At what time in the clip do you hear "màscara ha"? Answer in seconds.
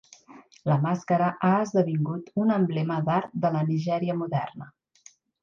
0.85-1.51